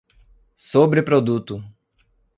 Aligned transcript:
sobreproduto 0.69 1.61